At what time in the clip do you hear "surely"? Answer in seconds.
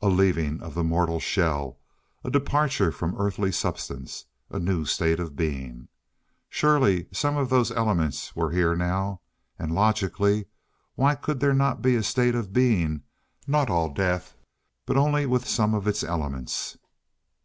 6.48-7.08